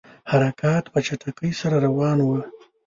[0.31, 2.39] حرکات په چټکۍ سره روان وه.